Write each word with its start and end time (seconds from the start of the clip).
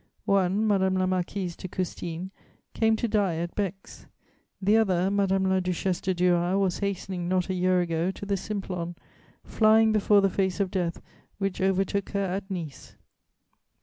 One, 0.25 0.65
Madame 0.65 0.95
la 0.95 1.05
Marquise 1.05 1.55
de 1.55 1.67
Custine, 1.67 2.31
came 2.73 2.95
to 2.95 3.07
die 3.07 3.35
at 3.35 3.53
Bex; 3.53 4.07
the 4.59 4.75
other, 4.75 5.11
Madame 5.11 5.43
la 5.43 5.59
Duchesse 5.59 6.01
de 6.01 6.15
Duras, 6.15 6.57
was 6.57 6.79
hastening, 6.79 7.29
not 7.29 7.49
a 7.51 7.53
year 7.53 7.81
ago, 7.81 8.09
to 8.09 8.25
the 8.25 8.35
Simplon, 8.35 8.95
flying 9.43 9.91
before 9.91 10.21
the 10.21 10.27
face 10.31 10.59
of 10.59 10.71
death 10.71 11.03
which 11.37 11.61
overtook 11.61 12.09
her 12.13 12.23
at 12.25 12.49
Nice." 12.49 12.95